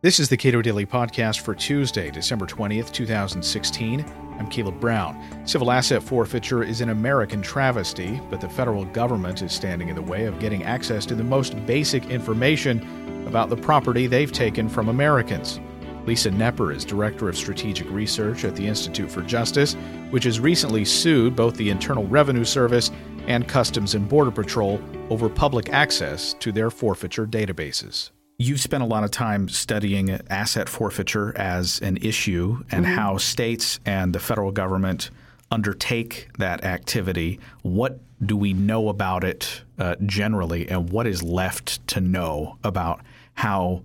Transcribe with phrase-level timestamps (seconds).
[0.00, 4.04] This is the Cato Daily Podcast for Tuesday, December 20th, 2016.
[4.38, 5.20] I'm Caleb Brown.
[5.44, 10.02] Civil asset forfeiture is an American travesty, but the federal government is standing in the
[10.02, 14.88] way of getting access to the most basic information about the property they've taken from
[14.88, 15.58] Americans.
[16.06, 19.74] Lisa Knepper is Director of Strategic Research at the Institute for Justice,
[20.10, 22.92] which has recently sued both the Internal Revenue Service
[23.26, 24.80] and Customs and Border Patrol
[25.10, 28.10] over public access to their forfeiture databases.
[28.40, 32.94] You've spent a lot of time studying asset forfeiture as an issue and mm-hmm.
[32.94, 35.10] how states and the federal government
[35.50, 37.40] undertake that activity.
[37.62, 43.00] What do we know about it uh, generally, and what is left to know about
[43.34, 43.82] how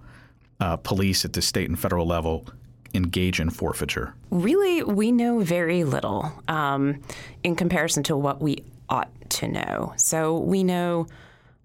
[0.59, 2.45] uh, police at the state and federal level
[2.94, 4.13] engage in forfeiture?
[4.30, 7.02] Really, we know very little um,
[7.44, 9.94] in comparison to what we ought to know.
[9.97, 11.08] So we know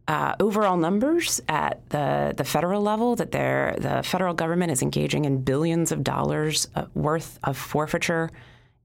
[0.08, 5.42] uh, overall numbers at the, the federal level that the federal government is engaging in
[5.42, 8.30] billions of dollars uh, worth of forfeiture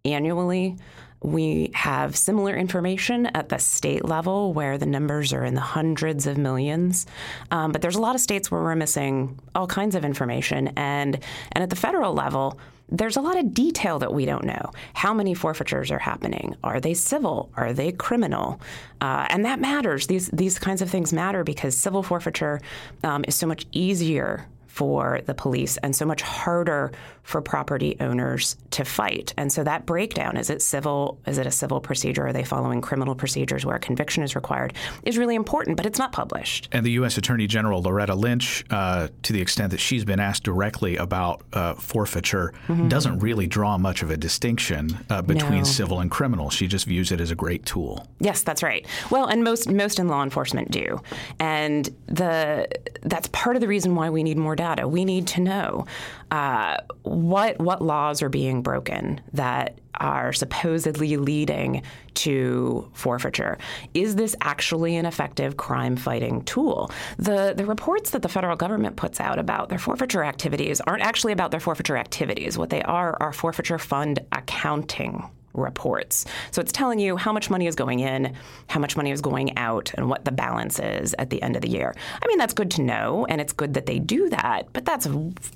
[0.04, 0.76] annually.
[1.22, 6.28] We have similar information at the state level where the numbers are in the hundreds
[6.28, 7.06] of millions.
[7.50, 10.74] Um, but there's a lot of states where we're missing all kinds of information.
[10.76, 11.18] And,
[11.54, 12.60] and at the federal level,
[12.94, 14.72] there's a lot of detail that we don't know.
[14.94, 16.56] How many forfeitures are happening?
[16.64, 17.50] Are they civil?
[17.56, 18.62] Are they criminal?
[19.02, 20.06] Uh, and that matters.
[20.08, 22.62] These these kinds of things matter because civil forfeiture
[23.04, 28.58] um, is so much easier for the police and so much harder for property owners
[28.72, 29.32] to fight.
[29.38, 32.82] And so that breakdown is it civil is it a civil procedure are they following
[32.82, 36.70] criminal procedures where a conviction is required is really important, but it's not published.
[36.72, 40.44] And the US Attorney General Loretta Lynch uh, to the extent that she's been asked
[40.44, 42.88] directly about uh, forfeiture mm-hmm.
[42.88, 45.64] doesn't really draw much of a distinction uh, between no.
[45.64, 46.50] civil and criminal.
[46.50, 48.08] She just views it as a great tool.
[48.20, 48.88] Yes, that's right.
[49.12, 51.00] Well, and most most in law enforcement do.
[51.40, 52.68] And the
[53.04, 54.88] that's part of the reason why we need more data.
[54.88, 55.86] We need to know
[56.32, 61.84] uh, what what laws are being broken that are supposedly leading
[62.14, 63.58] to forfeiture.
[63.94, 66.92] Is this actually an effective crime fighting tool?
[67.18, 71.34] The the reports that the federal government puts out about their forfeiture activities aren't actually
[71.34, 72.58] about their forfeiture activities.
[72.58, 76.26] What they are are forfeiture fund accounting reports.
[76.52, 78.34] So it's telling you how much money is going in,
[78.68, 81.62] how much money is going out, and what the balance is at the end of
[81.62, 81.96] the year.
[82.22, 85.08] I mean, that's good to know, and it's good that they do that, but that's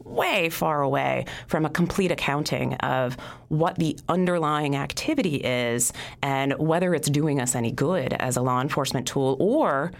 [0.03, 3.17] way far away from a complete accounting of
[3.49, 8.61] what the underlying activity is and whether it's doing us any good as a law
[8.61, 9.91] enforcement tool or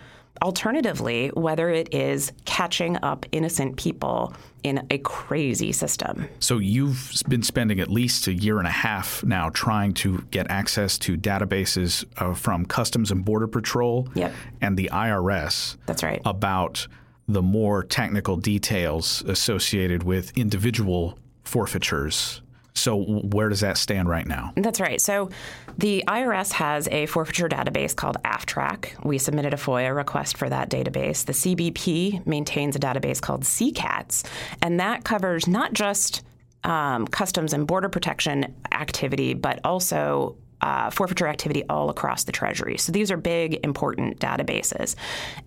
[0.42, 4.34] Alternatively, whether it is catching up innocent people
[4.64, 6.28] in a crazy system.
[6.40, 10.50] So you've been spending at least a year and a half now trying to get
[10.50, 14.34] access to databases uh, from Customs and Border Patrol yep.
[14.62, 15.78] and the IRS.
[15.86, 16.22] That's right.
[16.26, 16.88] About
[17.28, 22.42] the more technical details associated with individual forfeitures
[22.78, 24.54] so, where does that stand right now?
[24.56, 25.02] That's right.
[25.02, 25.30] So,
[25.78, 29.04] the IRS has a forfeiture database called AFTRAC.
[29.04, 31.26] We submitted a FOIA request for that database.
[31.26, 34.24] The CBP maintains a database called SEACATS,
[34.62, 36.24] and that covers not just
[36.64, 42.78] um, customs and border protection activity, but also uh, forfeiture activity all across the Treasury.
[42.78, 44.96] So these are big, important databases.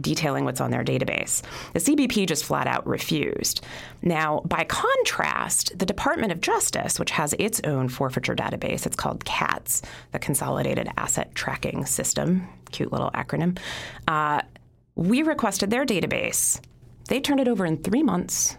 [0.00, 1.42] detailing what's on their database.
[1.72, 3.64] The CBP just flat out refused.
[4.02, 9.24] Now, by contrast, the Department of Justice, which has its own forfeiture database, it's called
[9.24, 13.58] CATS, the Consolidated Asset Tracking System, cute little acronym,
[14.08, 14.42] uh,
[14.96, 16.60] we requested their database.
[17.08, 18.56] They turned it over in three months,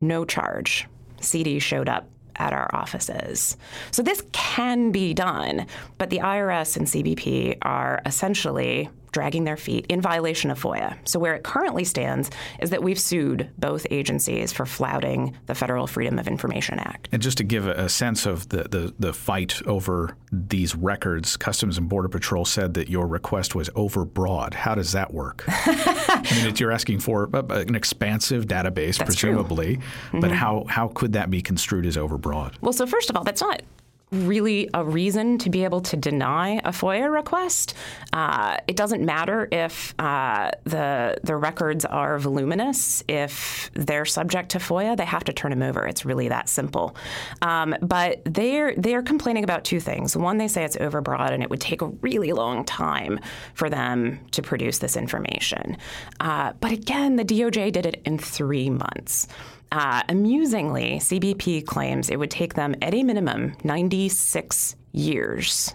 [0.00, 0.86] no charge.
[1.20, 3.56] CD showed up at our offices.
[3.90, 5.66] So this can be done,
[5.98, 10.98] but the IRS and CBP are essentially dragging their feet in violation of FOIA.
[11.04, 12.30] So, where it currently stands
[12.60, 17.08] is that we've sued both agencies for flouting the Federal Freedom of Information Act.
[17.12, 21.78] And just to give a sense of the, the, the fight over these records, Customs
[21.78, 24.52] and Border Patrol said that your request was overbroad.
[24.52, 25.44] How does that work?
[25.48, 30.20] I mean, you're asking for an expansive database, that's presumably, mm-hmm.
[30.20, 32.54] but how, how could that be construed as overbroad?
[32.60, 33.62] Well, so first of all, that's not
[34.14, 37.74] really a reason to be able to deny a FOIA request.
[38.12, 43.02] Uh, it doesn't matter if uh, the the records are voluminous.
[43.08, 45.86] If they're subject to FOIA, they have to turn them over.
[45.86, 46.96] It's really that simple.
[47.42, 50.16] Um, but they're they're complaining about two things.
[50.16, 53.20] One, they say it's overbroad and it would take a really long time
[53.54, 55.76] for them to produce this information.
[56.20, 59.28] Uh, but again, the DOJ did it in three months.
[59.74, 65.74] Uh, amusingly, CBP claims it would take them at a minimum 96 years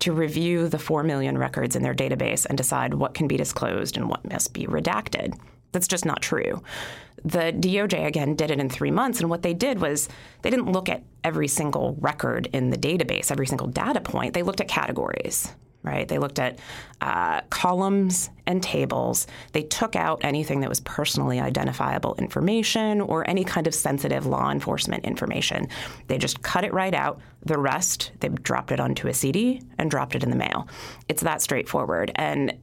[0.00, 3.96] to review the 4 million records in their database and decide what can be disclosed
[3.96, 5.38] and what must be redacted.
[5.70, 6.60] That's just not true.
[7.24, 9.20] The DOJ, again, did it in three months.
[9.20, 10.08] And what they did was
[10.42, 14.34] they didn't look at every single record in the database, every single data point.
[14.34, 16.06] They looked at categories right?
[16.06, 16.58] They looked at
[17.00, 19.26] uh, columns and tables.
[19.52, 24.50] They took out anything that was personally identifiable information or any kind of sensitive law
[24.50, 25.68] enforcement information.
[26.08, 27.20] They just cut it right out.
[27.44, 30.68] The rest, they dropped it onto a CD and dropped it in the mail.
[31.08, 32.12] It's that straightforward.
[32.16, 32.58] And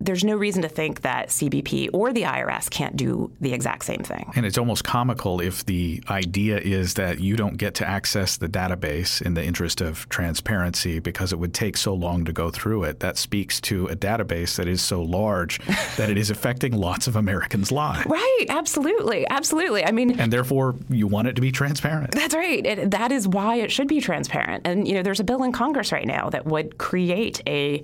[0.00, 4.02] there's no reason to think that CBP or the IRS can't do the exact same
[4.02, 4.30] thing.
[4.36, 8.48] And it's almost comical if the idea is that you don't get to access the
[8.48, 12.84] database in the interest of transparency because it would take so long to go through
[12.84, 13.00] it.
[13.00, 15.58] That speaks to a database that is so large
[15.96, 18.06] that it is affecting lots of Americans' lives.
[18.06, 19.26] Right, absolutely.
[19.28, 19.84] Absolutely.
[19.84, 22.12] I mean, and therefore you want it to be transparent.
[22.12, 22.64] That's right.
[22.64, 24.64] It, that is why it should be transparent.
[24.64, 27.82] And you know, there's a bill in Congress right now that would create a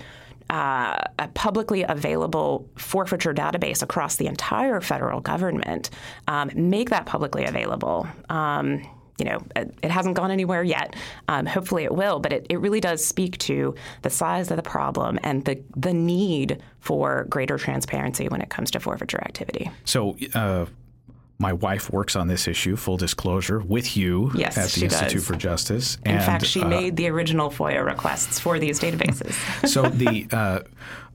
[0.55, 5.91] uh, a publicly available forfeiture database across the entire federal government,
[6.29, 8.07] um, make that publicly available.
[8.29, 10.95] Um, you know, it, hasn't gone anywhere yet.
[11.27, 12.21] Um, hopefully, it will.
[12.21, 15.93] But it, it really does speak to the size of the problem and the the
[15.93, 19.73] need for greater transparency when it comes to forfeiture activity.
[19.85, 20.17] So.
[20.35, 20.67] Uh
[21.39, 25.27] my wife works on this issue, full disclosure, with you yes, at the Institute does.
[25.27, 25.99] for Justice.
[26.05, 29.69] In and, fact, she uh, made the original FOIA requests for these databases.
[29.69, 30.61] so the uh,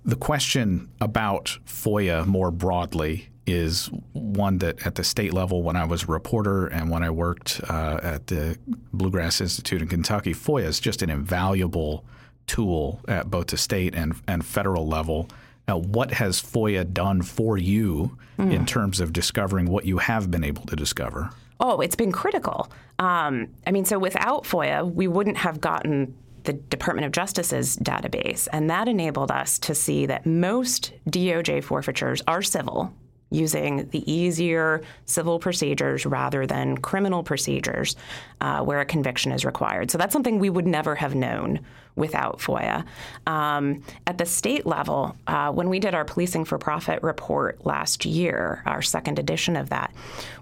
[0.05, 5.85] the question about FOIA more broadly is one that at the state level, when I
[5.85, 8.57] was a reporter and when I worked uh, at the
[8.93, 12.05] Bluegrass Institute in Kentucky, FOIA is just an invaluable
[12.47, 15.29] tool at both the state and, and federal level
[15.69, 18.51] now, what has FOIA done for you mm.
[18.51, 21.29] in terms of discovering what you have been able to discover?
[21.59, 22.71] Oh, it's been critical.
[22.97, 28.47] Um, I mean, so without FOIA, we wouldn't have gotten the Department of Justice's database,
[28.51, 32.91] and that enabled us to see that most DOJ forfeitures are civil
[33.31, 37.95] using the easier civil procedures rather than criminal procedures
[38.41, 39.91] uh, where a conviction is required.
[39.91, 41.59] So that's something we would never have known
[41.95, 42.85] without FOIA.
[43.27, 48.05] Um, at the state level, uh, when we did our Policing for Profit report last
[48.05, 49.93] year, our second edition of that,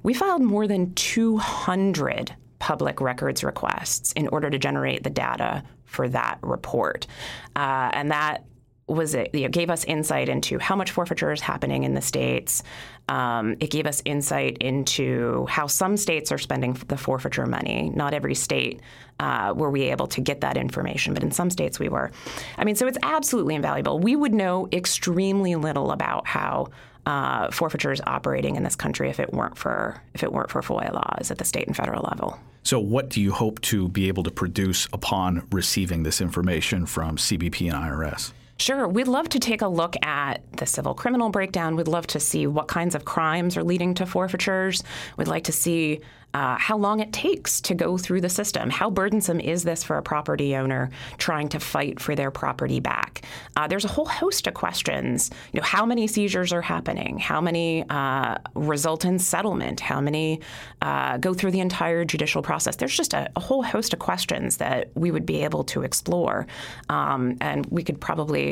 [0.04, 6.08] we filed more than 200 public records requests in order to generate the data for
[6.10, 7.08] that report.
[7.56, 8.44] Uh, and that
[8.88, 12.02] was it you know, gave us insight into how much forfeiture is happening in the
[12.02, 12.64] states.
[13.10, 17.92] Um, it gave us insight into how some states are spending the forfeiture money.
[17.94, 18.82] Not every state
[19.20, 22.12] uh, were we able to get that information, but in some states we were.
[22.58, 24.00] I mean, so it's absolutely invaluable.
[24.00, 26.70] We would know extremely little about how
[27.06, 30.62] uh, forfeiture is operating in this country if it weren't for if it weren't for
[30.62, 32.38] FOIA laws at the state and federal level.
[32.64, 37.16] So, what do you hope to be able to produce upon receiving this information from
[37.16, 38.34] CBP and IRS?
[38.60, 38.88] Sure.
[38.88, 41.76] We'd love to take a look at the civil criminal breakdown.
[41.76, 44.84] We'd love to see what kinds of crimes are leading to forfeitures.
[45.16, 46.02] We'd like to see
[46.34, 48.70] uh, how long it takes to go through the system.
[48.70, 53.24] How burdensome is this for a property owner trying to fight for their property back?
[53.56, 55.32] Uh, there's a whole host of questions.
[55.52, 57.18] You know, how many seizures are happening?
[57.18, 59.80] How many uh, result in settlement?
[59.80, 60.42] How many
[60.82, 62.76] uh, go through the entire judicial process?
[62.76, 66.46] There's just a, a, whole host of questions that we would be able to explore,
[66.90, 68.47] um, and we could probably.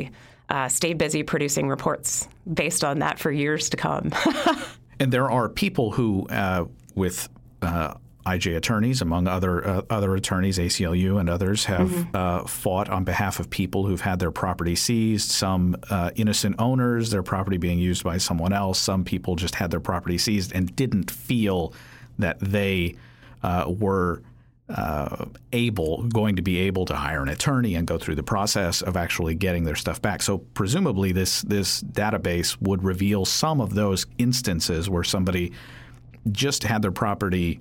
[0.48, 4.12] Uh, stay busy producing reports based on that for years to come.
[5.00, 7.28] and there are people who, uh, with
[7.62, 7.94] uh,
[8.26, 12.16] IJ attorneys, among other uh, other attorneys, ACLU and others, have mm-hmm.
[12.16, 15.30] uh, fought on behalf of people who've had their property seized.
[15.30, 18.80] Some uh, innocent owners, their property being used by someone else.
[18.80, 21.72] Some people just had their property seized and didn't feel
[22.18, 22.96] that they
[23.44, 24.22] uh, were
[24.68, 28.82] uh, able, going to be able to hire an attorney and go through the process
[28.82, 30.22] of actually getting their stuff back.
[30.22, 35.52] So presumably, this this database would reveal some of those instances where somebody
[36.32, 37.60] just had their property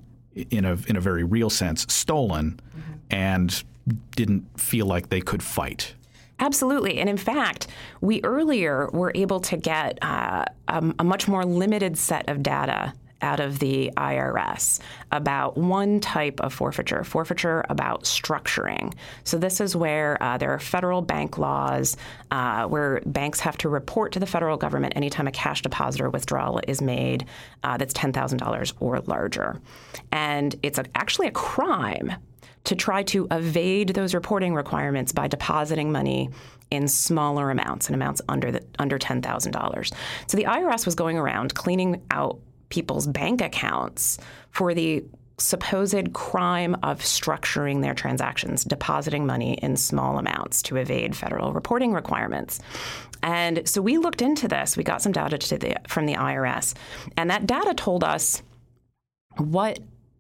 [0.50, 2.93] in a in a very real sense stolen mm-hmm.
[3.12, 3.63] and
[4.15, 5.93] didn't feel like they could fight.
[6.39, 7.00] Absolutely.
[7.00, 7.67] And in fact,
[8.01, 12.93] we earlier were able to get uh, a, a, much more limited set of data
[13.25, 14.79] out of the IRS
[15.12, 18.94] about one type of forfeiture, forfeiture about structuring.
[19.24, 21.98] So, this is where uh, there are federal bank laws
[22.32, 26.10] uh, where banks have to report to the federal government anytime a cash deposit or
[26.10, 27.25] withdrawal is made
[27.63, 29.60] uh, that's $10,000 or larger.
[30.12, 32.13] And it's a, actually a crime
[32.65, 36.29] to try to evade those reporting requirements by depositing money
[36.72, 39.94] in smaller amounts and amounts under the, under $10,000.
[40.27, 42.39] So the IRS was going around cleaning out
[42.75, 44.17] people's bank accounts
[44.51, 45.01] for the
[45.38, 51.94] supposed crime of structuring their transactions, depositing money in small amounts to evade federal reporting
[51.94, 52.60] requirements.
[53.24, 54.75] And so we looked into this.
[54.75, 56.74] We got some data the, from the IRS,
[57.15, 58.44] and that data told us
[59.38, 59.79] what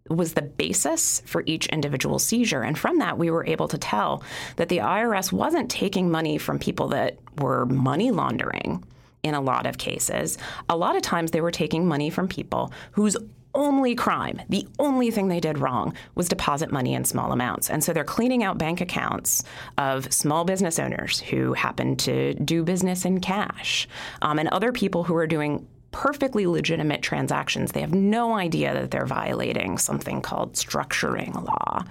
[0.09, 2.61] was the basis for each individual seizure.
[2.61, 4.23] And from that, we were able to tell
[4.55, 8.83] that the IRS wasn't taking money from people that were money laundering
[9.25, 10.37] in a lot of cases.
[10.69, 13.17] A lot of times, they were taking money from people whose
[13.55, 17.69] only crime, the only thing they did wrong was deposit money in small amounts.
[17.69, 19.43] And so they're cleaning out bank accounts
[19.77, 23.87] of small business owners who happen to do business in cash
[24.21, 27.71] um, and other people who are doing perfectly legitimate transactions.
[27.71, 31.85] They have no idea that they're violating something called structuring law.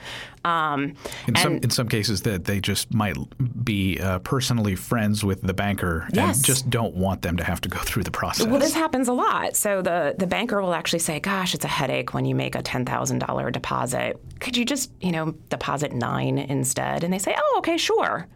[0.45, 0.95] Um,
[1.27, 3.17] in some in some cases, that they just might
[3.65, 6.37] be uh, personally friends with the banker yes.
[6.37, 8.47] and just don't want them to have to go through the process.
[8.47, 9.57] Well, this happens a lot.
[9.57, 12.61] So the the banker will actually say, "Gosh, it's a headache when you make a
[12.61, 14.21] ten thousand dollar deposit.
[14.39, 18.29] Could you just you know deposit nine instead?" And they say, "Oh, okay, sure."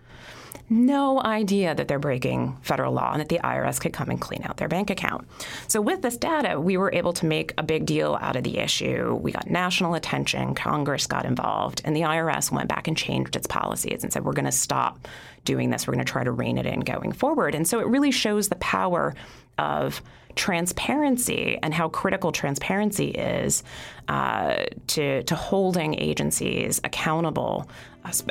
[0.70, 4.42] No idea that they're breaking federal law and that the IRS could come and clean
[4.44, 5.26] out their bank account.
[5.66, 8.58] So, with this data, we were able to make a big deal out of the
[8.58, 9.14] issue.
[9.20, 13.46] We got national attention, Congress got involved, and the IRS went back and changed its
[13.46, 15.08] policies and said, we're going to stop
[15.44, 15.86] doing this.
[15.86, 17.54] We're going to try to rein it in going forward.
[17.54, 19.14] And so, it really shows the power
[19.56, 20.02] of
[20.34, 23.64] transparency and how critical transparency is
[24.06, 27.68] uh, to, to holding agencies accountable,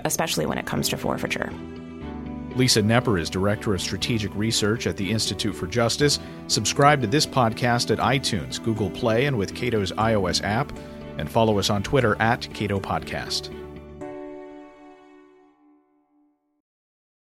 [0.05, 1.51] especially when it comes to forfeiture.
[2.55, 6.19] Lisa Knepper is Director of Strategic Research at the Institute for Justice.
[6.47, 10.71] Subscribe to this podcast at iTunes, Google Play, and with Cato's iOS app,
[11.17, 13.53] and follow us on Twitter at Cato Podcast.